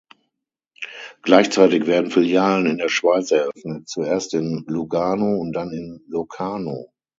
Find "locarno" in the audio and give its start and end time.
6.07-6.91